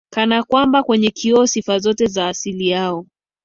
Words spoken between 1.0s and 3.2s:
kioo sifa zote za asili yao